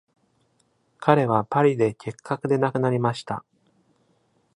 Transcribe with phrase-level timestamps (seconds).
[0.97, 3.45] 彼はパリで結核で亡くなりました。